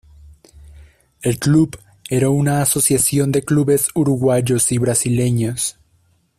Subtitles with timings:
[1.21, 1.77] El club
[2.09, 5.77] era una asociación de clubes uruguayos y brasileños.